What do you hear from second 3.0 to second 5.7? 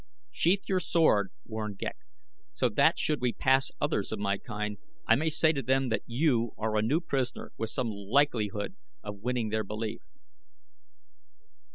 we pass others of my kind I may say to